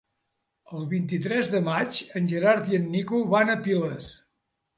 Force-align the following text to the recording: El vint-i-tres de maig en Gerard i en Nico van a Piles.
El 0.77 0.87
vint-i-tres 0.93 1.51
de 1.55 1.61
maig 1.67 1.99
en 2.21 2.31
Gerard 2.33 2.73
i 2.73 2.79
en 2.79 2.89
Nico 2.97 3.21
van 3.37 3.53
a 3.53 3.59
Piles. 3.69 4.11